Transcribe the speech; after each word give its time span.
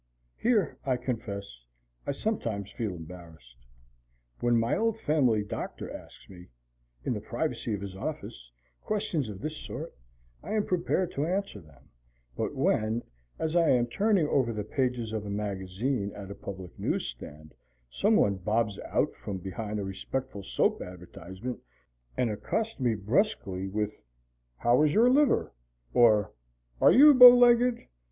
Here, 0.35 0.79
I 0.83 0.97
confess, 0.97 1.63
I 2.07 2.11
sometimes 2.11 2.71
feel 2.71 2.95
embarrassed. 2.95 3.67
When 4.39 4.57
my 4.57 4.75
old 4.75 4.97
family 4.99 5.43
doctor 5.43 5.91
asks 5.95 6.27
me, 6.27 6.47
in 7.05 7.13
the 7.13 7.21
privacy 7.21 7.75
of 7.75 7.81
his 7.81 7.95
office, 7.95 8.49
questions 8.81 9.29
of 9.29 9.41
this 9.41 9.57
sort, 9.57 9.95
I 10.41 10.53
am 10.53 10.65
prepared 10.65 11.11
to 11.11 11.27
answer 11.27 11.61
them; 11.61 11.91
but 12.35 12.55
when, 12.55 13.03
as 13.37 13.55
I 13.55 13.69
am 13.69 13.85
turning 13.85 14.27
over 14.27 14.51
the 14.51 14.63
pages 14.63 15.13
of 15.13 15.23
a 15.23 15.29
magazine 15.29 16.11
at 16.15 16.31
a 16.31 16.33
public 16.33 16.79
news 16.79 17.05
stand, 17.05 17.53
someone 17.87 18.37
bobs 18.37 18.79
out 18.79 19.13
from 19.13 19.37
behind 19.37 19.79
a 19.79 19.83
respectful 19.83 20.41
soap 20.41 20.81
advertisement 20.81 21.59
and 22.17 22.31
accosts 22.31 22.79
me 22.79 22.95
brusquely 22.95 23.67
with, 23.67 24.01
"How 24.57 24.81
is 24.81 24.95
your 24.95 25.11
liver?" 25.11 25.53
or 25.93 26.33
"Are 26.81 26.91
you 26.91 27.13
bowlegged?" 27.13 27.85